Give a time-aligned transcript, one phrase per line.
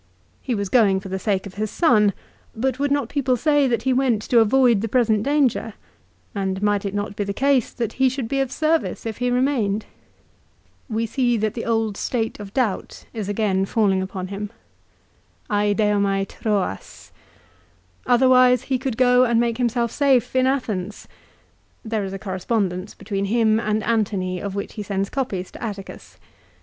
[0.41, 2.13] He was going for the sake of his son;
[2.55, 5.75] but would not people say that he went to avoid the present danger;
[6.33, 9.29] and might it not be the case that he should be of service if he
[9.29, 9.85] remained?
[10.89, 12.49] l We see that the old state of 1 Ad Att.
[12.49, 12.57] lib.
[12.57, 13.25] xiv.
[13.27, 13.27] 13.
[13.27, 13.27] 220 LIFE OF CICERO.
[13.27, 14.49] doubt is again falling upon him.
[15.51, 17.11] At'Seo/iat T/o<wa<?.
[18.07, 21.07] Other wise he could go and make himself safe in Athens.
[21.85, 26.17] There is a correspondence between him and Antony of which he sends copies to Atticus.